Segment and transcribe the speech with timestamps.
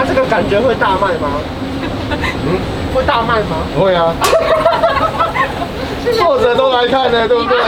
[0.00, 1.28] 它、啊、这个感觉会大卖吗？
[2.10, 2.58] 嗯，
[2.94, 3.66] 会大卖吗？
[3.78, 4.14] 会啊。
[6.16, 7.58] 作者都来看了，对不对？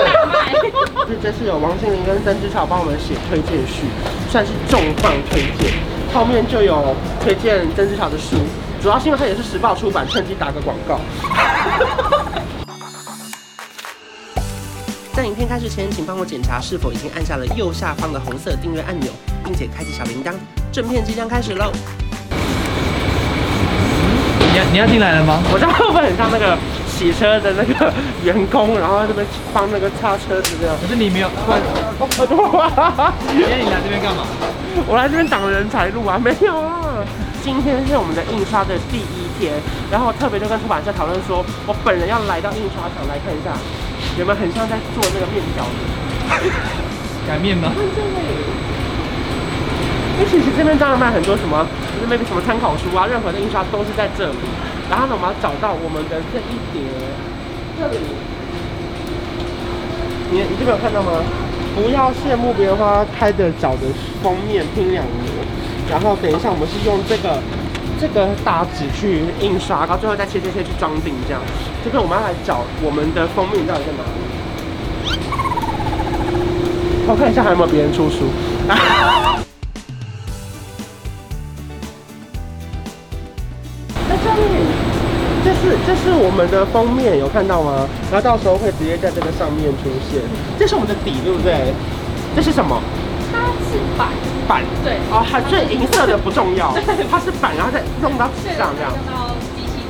[1.23, 3.83] 这次有王心凌跟曾之乔帮我们写推荐序，
[4.31, 5.75] 算是重磅推荐。
[6.15, 8.37] 后面就有推荐曾之乔的书，
[8.83, 10.99] 主要是因为它也是时报出版，趁机打个广告。
[15.13, 19.13] 在影片开始前，请帮我检查是否已经按下了右下方的红色订阅按钮，
[19.45, 20.33] 并且开启小铃铛。
[20.73, 21.71] 正片即将开始喽！
[24.71, 25.43] 你要你要进来了吗？
[25.53, 26.57] 我这样会不会很像那个？
[26.93, 30.77] 洗车的那个员工，然后这边帮那个擦车子这样。
[30.79, 31.59] 可是你没有，哇！
[33.27, 34.23] 今天你来这边干嘛？
[34.87, 37.03] 我来这边挡人才路啊，没有啊。
[37.43, 39.55] 今天是我们的印刷的第一天，
[39.91, 43.51] 然后特别就跟出版社讨论说，我本人要来到印刷厂来看一下，
[44.21, 45.75] 有没有很像在做那个面条的？
[47.27, 47.73] 擀面吗？
[50.21, 54.39] 因为其实这边当然卖很多什么，就是 maybe 什么参考书啊，任何的印刷都是在这里。
[54.91, 56.83] 然后呢，我们要找到我们的这一叠，
[57.79, 57.99] 这里，
[60.31, 61.23] 你你这边有看到吗？
[61.75, 63.89] 不要羡慕别人花开的角的
[64.23, 65.25] 封面拼两模，
[65.91, 67.41] 然后等一下我们是用这个
[67.99, 71.41] 这个大纸去印刷，然后最后再切切切去装订这样。
[71.83, 74.13] 这边我们要来找我们的封面到底在哪里？
[77.09, 78.29] 我看一下还有没有别人出书。
[85.93, 87.85] 这是我们的封面，有看到吗？
[88.09, 90.25] 然后到时候会直接在这个上面出现。
[90.57, 91.69] 这是我们的底，对不对？
[92.33, 92.81] 这是什么？
[93.29, 94.09] 它是板。
[94.49, 94.65] 板。
[94.81, 94.97] 对。
[95.13, 96.73] 哦，它最银色的不重要。
[97.13, 98.89] 它是板，然后再弄到纸上这样。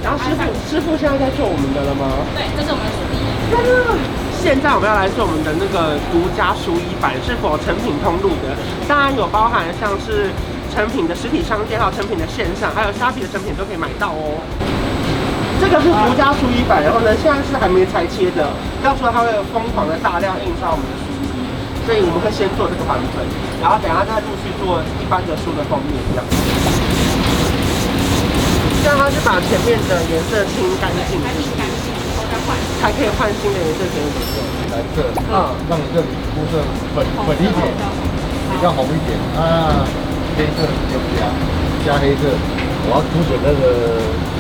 [0.03, 2.11] 然后师傅，师傅现在在做我们的了吗？
[2.35, 3.23] 对，这是我们的书衣。
[4.43, 8.59] 现在我们要来做我们的那个独家书衣版，是否成品通路的？
[8.91, 10.35] 当然有包含像是
[10.75, 14.43] 成品的实体商店，还有成品的线上，还有虾皮的成品都可以买到哦。
[15.63, 18.51] 这个是独家书衣版，然后呢，现在是还没裁切的，
[18.83, 21.39] 到时候它会有疯狂的大量印刷我们的书衣，
[21.87, 23.23] 所以我们会先做这个版本，
[23.63, 26.27] 然后等下再陆续做一般的书的封面这样。
[28.83, 31.95] 这样它是把前面的颜色清干净，干净干净，
[32.27, 34.43] 再换，还可以换新的颜色给你用。
[34.75, 36.59] 蓝色，嗯，让你这里肤色
[36.91, 37.71] 粉粉一点，
[38.51, 39.87] 比较红一点啊，
[40.35, 41.31] 黑色就不加，
[41.87, 42.35] 加黑色。
[42.85, 43.63] 我要凸显那个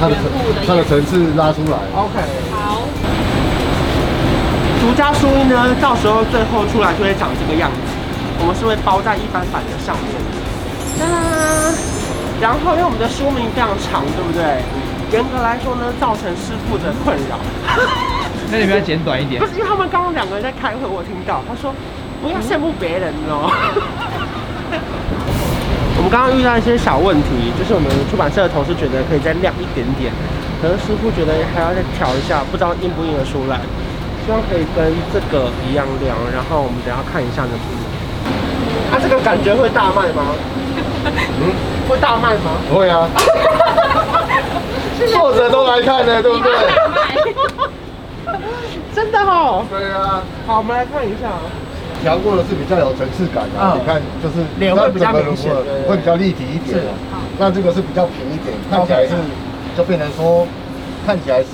[0.00, 0.25] 它的层，
[0.66, 1.78] 它的层次拉出来。
[1.94, 2.16] OK。
[2.50, 2.82] 好。
[4.82, 7.78] 独家书衣呢，到时候最后出来就会长这个样子。
[8.41, 10.10] 我们是会包在一般版的上面。
[10.98, 11.06] 哒。
[12.41, 14.62] 然后因为我们的书名非常长，对不对？
[15.12, 17.38] 严格来说呢，造成师傅的困扰。
[18.50, 19.41] 那你不要剪短一点？
[19.41, 21.72] 不是，因为他们刚刚两个人在开会，我听到他说
[22.20, 23.47] 不要羡慕别人哦。
[26.02, 30.10] 我们刚刚遇到一些小问题，就是我们出版社的同事觉得可以再亮一点点，
[30.58, 33.62] 可是师傅觉得还要再调一下，不知道印不印得出来。
[34.26, 37.86] 希望可以跟这个一样亮，然后我们等下看一下能不能。
[38.90, 40.34] 它、啊、这个感觉会大卖吗？
[41.06, 41.54] 嗯，
[41.88, 42.58] 会大卖吗？
[42.74, 43.06] 会啊。
[45.06, 46.50] 作者都来看了，对不对？
[48.92, 49.64] 真的哦。
[49.70, 50.19] 对啊。
[50.48, 51.30] 好，我们来看一下。
[52.02, 55.54] 调过的是比较有层次感的，嗯、你看就是脸会比较明显，
[55.88, 56.82] 会比较立体一点。
[57.38, 59.14] 那这个是比较平一点，看起来是
[59.76, 60.46] 就变成说
[61.06, 61.48] 看起来是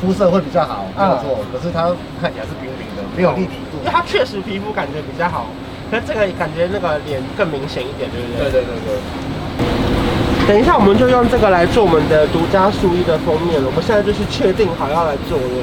[0.00, 1.38] 肤色会比较好，没有错。
[1.52, 3.78] 可是它看起来是平平的，没有立体度。
[3.78, 5.46] 因为它确实皮肤感觉比较好，
[5.90, 8.50] 可是这个感觉那个脸更明显一点，对不对？
[8.50, 10.48] 对对对对。
[10.48, 13.66] 等一下我们就用这个来做我们的独家书衣的封面了。
[13.66, 15.56] 我们现在就是确定好要来做了，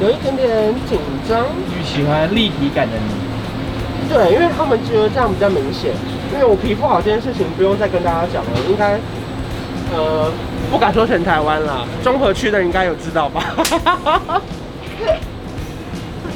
[0.00, 1.46] 有一点点紧张。
[1.82, 3.29] 喜欢立体感的你。
[4.12, 5.92] 对，因为他们觉得这样比较明显。
[6.32, 8.98] 因为我皮肤好这件事情不用再跟大家讲了，应该
[9.94, 10.30] 呃
[10.70, 13.42] 不敢说全台湾啦，中和区的应该有知道吧？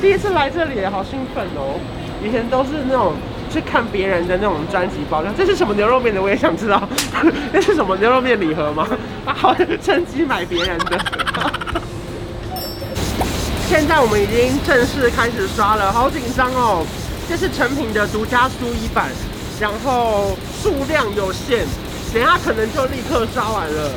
[0.00, 1.78] 第一次来这里，好兴奋哦！
[2.22, 3.14] 以前都是那种
[3.50, 6.20] 去看别人的那种专辑包装，这是什么牛肉面的？
[6.20, 6.82] 我也想知道，
[7.52, 8.86] 那是什么牛肉面礼盒吗？
[9.24, 10.98] 好，趁机买别人的。
[13.68, 16.84] 现在我们已经正式开始刷了，好紧张哦！
[17.28, 19.08] 这是成品的独家书衣版，
[19.60, 21.66] 然后数量有限，
[22.12, 23.90] 等下可能就立刻刷完了。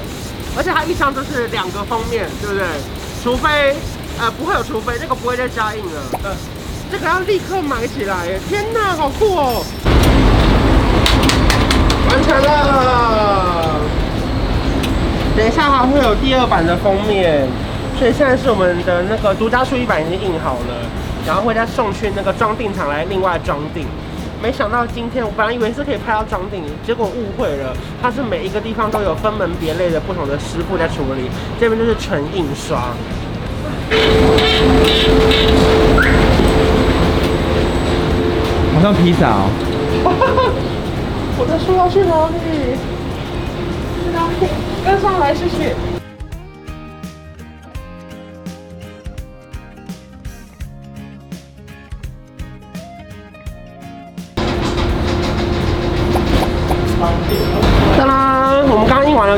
[0.57, 2.65] 而且它一张就是两个封面，对不对？
[3.23, 3.75] 除非
[4.19, 6.01] 呃不会有除非，这个不会再加印了。
[6.23, 6.35] 呃，
[6.91, 8.39] 这个要立刻买起来！
[8.47, 9.63] 天哪，好酷哦！
[12.09, 13.75] 完成了。
[15.35, 17.47] 等一下还会有第二版的封面，
[17.99, 20.86] 所以现在是我们的那个独家书衣版已经印好了。
[21.27, 23.85] 然后会再送去那个装订厂来另外装订，
[24.41, 31.29] 没想到今天我本来以为是可以拍到装订，结果误会了，它是每一个地方都有分门别类的不同的师傅在处理。
[31.59, 32.79] 这边就是纯印刷。
[38.73, 39.49] 好像披萨哦。
[41.37, 42.77] 我的书要去哪里？
[43.99, 44.47] 去哪里？
[44.85, 45.75] 跟上来，谢谢。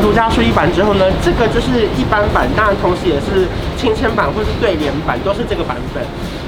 [0.01, 3.47] 独家书一版之后呢，这个就是一般版，当然同时也是
[3.77, 6.03] 亲签版或是对联版，都是这个版本。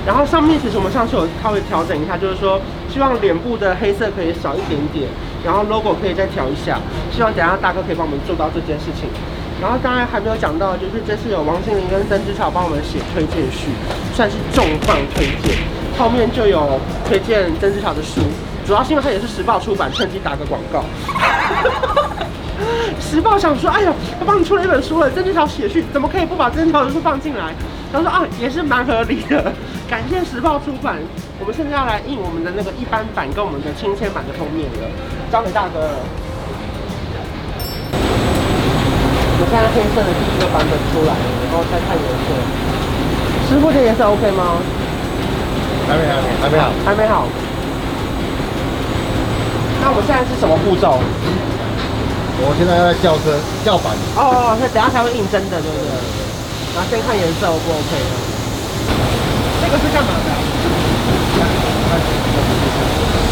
[0.06, 2.59] 然后上面其实我们上次有稍微调整一下，就是说
[2.92, 5.07] 希望脸部的黑色可以少一点点，
[5.45, 6.80] 然后 logo 可以再调一下，
[7.12, 9.09] 希望等下大哥可以帮我们做到这件事情。
[9.62, 13.69] 然后当然还没有讲到，就是这次有王心凌跟曾之乔帮我们写推荐序，
[14.15, 15.56] 算是重磅推荐。
[16.00, 18.21] 后面就有推荐曾之乔的书。
[18.65, 20.83] 主要是因为它也是时报出版，趁机打个广告。
[23.02, 27.54] 时报想说，哎呦，他帮你出了一本书了，曾之乔写序，怎么可以不把曾之乔的书放进来？
[27.92, 29.52] 他说啊，也是蛮合理的。
[29.90, 30.98] 感谢时报出版，
[31.40, 34.88] 我们现在要来印我们的那个一般版跟我们的亲签版的封面了，
[35.31, 36.00] 交给大哥了。
[39.44, 42.30] 我现在黑色的第一个版本出来了，然后再看颜色。
[43.50, 44.62] 师傅，这颜色 OK 吗？
[45.90, 47.28] 还没，还没，还没好，还没好。
[49.81, 51.02] 那我们现在是什么步骤？
[52.44, 53.94] 我现在要在校车校板。
[54.18, 55.94] 哦，那等下才会印真的，对不对？
[56.74, 58.14] 然后先看颜色 O 不 OK 的。
[59.62, 60.30] 这个是干嘛的？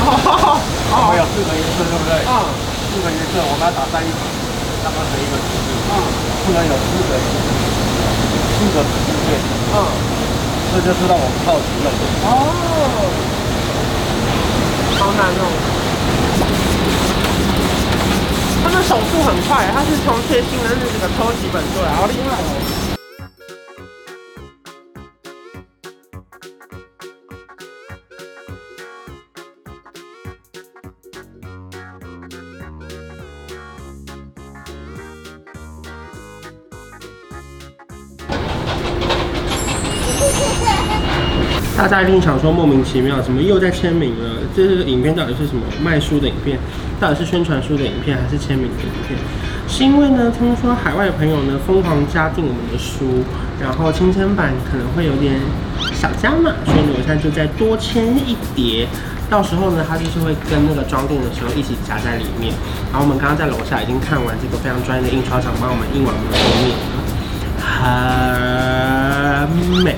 [0.09, 0.13] 哦
[0.91, 2.21] 哦，我有四个颜色，对不对？
[2.27, 2.33] 嗯。
[2.89, 4.19] 四个颜色，我们要打在一起，
[4.83, 5.47] 让它成一个字。
[5.89, 5.93] 嗯。
[6.45, 8.93] 不能有四个四个字
[9.25, 9.41] 面。
[9.73, 9.77] 嗯。
[10.69, 11.89] 这就是让我们好奇了。
[12.29, 12.29] 哦。
[14.99, 15.43] 好难哦。
[18.69, 22.45] 他们手速很快，他是从最新的那个抽几本出来，好厉害哦！
[41.75, 44.35] 大家一定想说莫名其妙，怎么又在签名了？
[44.55, 45.63] 这是影片到底是什么？
[45.81, 46.59] 卖书的影片，
[46.99, 49.17] 到底是宣传书的影片，还是签名的影片？
[49.67, 53.23] 是因为呢，听说海外朋友呢疯狂加订我们的书，
[53.61, 55.39] 然后亲签版可能会有点
[55.93, 58.87] 小加码，所以呢，我现在就再多签一叠，
[59.29, 62.51] 到时候呢，它就是会跟那个装订的时候一起夹在里面。
[62.91, 66.75] 然后我们刚刚在楼下已经看完这个非常专业的印刷厂帮我们印完我们的封面，
[69.45, 69.95] 很美。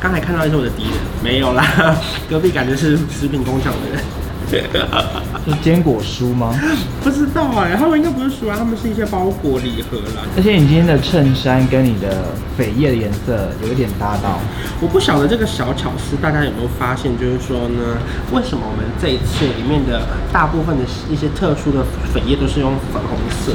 [0.00, 0.92] 刚才看到的是我的敌人，
[1.22, 1.64] 没有啦，
[2.28, 4.02] 隔壁感觉是食品工厂的人。
[5.46, 6.54] 是坚果书吗？
[7.02, 10.22] 不知道哎、欸，他们应该不是书啊，他们是一些包裹礼盒啦。
[10.36, 14.38] 而且你今天的衬衫跟你的扉页的颜色有一点搭到。
[14.80, 17.98] 我不晓得这个小巧思大家有没有发现，就是说呢，
[18.32, 20.02] 为什么我们这一次里面的
[20.32, 21.84] 大部分的一些特殊的
[22.14, 23.52] 扉页都是用粉红色？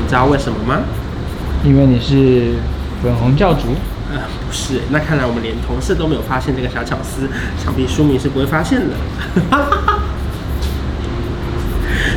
[0.00, 0.80] 你知道为什么吗？
[1.64, 2.54] 因为你是
[3.02, 3.74] 粉红教主。
[4.12, 7.28] 呃，不是，那看来我们连同事都没有发现这个小巧思，
[7.62, 8.94] 想必书迷是不会发现的。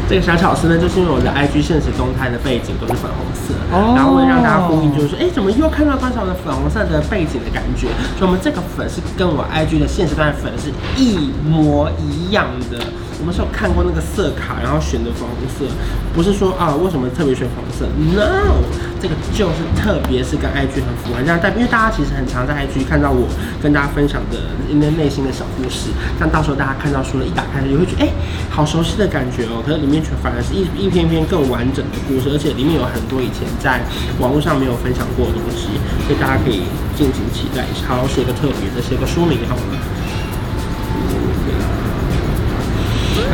[0.08, 7.88] 这个小巧思呢，就是因为我的 IG 现实动态的背景都是粉红色，然后会让大家呼应，就是说，哎，怎么又看到关韶文的粉红色的背景的感觉？
[8.18, 12.78] 所以我们这个粉是跟我 IG 的现实动态粉是一模一样的。
[13.26, 15.66] 什么时候看过那个色卡，然后选的粉红色，
[16.14, 18.62] 不是说啊为什么特别选黄色？No，
[19.02, 23.26] 这个就是特别是跟 IG 很符合这样，但因为大家其实很常在 IG 看到我
[23.60, 24.38] 跟大家分享的
[24.70, 25.90] 一些内心的小故事，
[26.20, 28.14] 但到时候大家看到书了，一打开就会觉得哎，
[28.52, 29.58] 好熟悉的感觉哦。
[29.66, 33.82] 可是里面却反而是一一篇一篇更完整的故事，而且里面有很多以前在
[34.22, 36.62] 网络上没有分享过的东西，所以大家可以
[36.94, 37.90] 敬请期待一下。
[37.90, 39.82] 好，写个特别的，写个书名好了。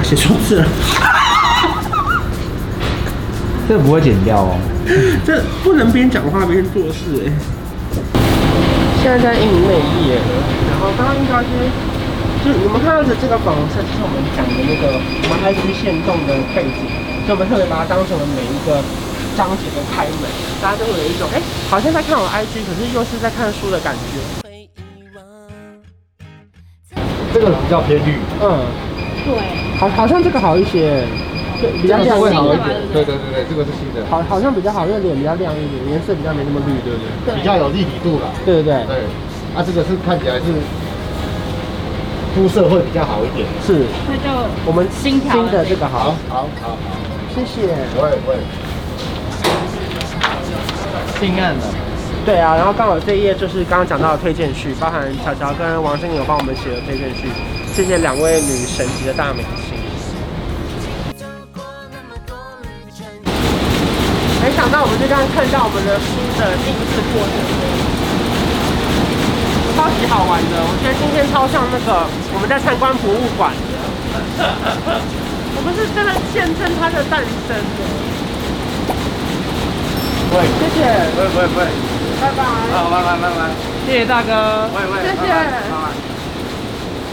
[0.03, 0.67] 写错字了，
[3.69, 4.57] 这不会剪掉哦。
[5.23, 7.31] 这不能边讲话边做事哎。
[9.01, 10.31] 现在在印内页了，
[10.69, 11.47] 然后刚刚印刷机，
[12.43, 16.83] 就你们看到的这个粉红色，就是我们讲的那个我们 IG 线动的背景，
[17.25, 18.83] 所以我们特别把它当成了每一个
[19.37, 20.27] 章节的开门，
[20.61, 24.19] 大家都会有一种哎、欸，好像在看我 IG，可是又是在看书的感觉。
[27.33, 28.59] 这个比较偏绿，嗯。
[29.21, 29.37] 对，
[29.81, 31.01] 好，好像这个好一些，
[31.59, 32.37] 对，比较亮一点。
[32.93, 34.05] 对对对对，这个是新的。
[34.07, 37.33] 好，好像比较好，因为脸比较亮一点，颜色比较没那么绿，对不对？
[37.33, 38.29] 比较有立体度了。
[38.45, 38.85] 对对对。
[38.85, 38.95] 对，
[39.57, 40.53] 啊，这个是看起来是
[42.35, 43.49] 肤色会比较好一点。
[43.65, 44.29] 是，那就
[44.67, 46.77] 我们新新的这个好，好好好，
[47.33, 47.73] 谢谢。
[47.97, 48.37] 会会。
[51.19, 51.65] 性暗的。
[52.23, 57.29] 对啊，然后刚好这一页就是刚刚讲到的推荐序，包含乔乔跟王心凌有帮我们写的推荐序，
[57.73, 59.70] 谢谢两位女神级的大明星。
[64.81, 67.37] 我们就这样看到我们的书的第一次过程，
[69.77, 70.57] 超级好玩的。
[70.57, 73.53] 我觉得今天超像那个我们在参观博物馆，
[75.53, 77.79] 我们是真的见证它的诞生的。
[80.33, 80.81] 会，谢谢，
[81.13, 81.61] 会会会，
[82.17, 82.41] 拜拜。
[82.73, 83.53] 好，拜拜拜拜。
[83.85, 85.29] 谢谢大哥，会会，谢谢。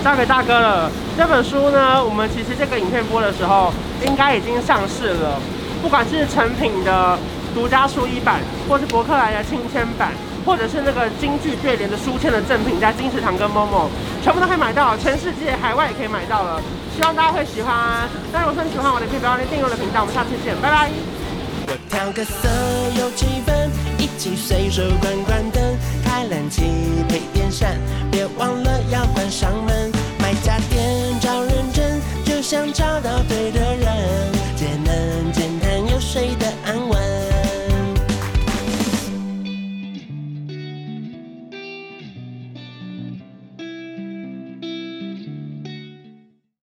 [0.03, 0.91] 交给大哥了。
[1.19, 3.75] 这本书呢，我们其实这个影片播的时候，
[4.07, 5.39] 应该已经上市了。
[5.83, 7.17] 不管是成品的
[7.59, 10.13] 独家书衣版，或是博客来的亲签版，
[10.47, 13.89] 或者是那个京剧对联的书签的赠品，在金石堂跟 Momo
[14.23, 16.63] 全部都可以买到，全世界海外也可以买到了。
[16.97, 18.09] 希望大家会喜欢。
[18.33, 20.03] 那如果说你喜欢我的，可以不要忘记订阅我的频道。
[20.03, 20.89] 我们下次见，拜拜。
[21.67, 22.49] 我调个色
[22.97, 23.53] 有气氛，
[23.99, 25.61] 一起随手关关灯，
[26.05, 26.98] 开冷气。